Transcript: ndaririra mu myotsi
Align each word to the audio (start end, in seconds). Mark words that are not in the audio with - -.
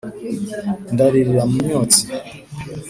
ndaririra 0.93 1.43
mu 1.51 1.57
myotsi 1.65 2.01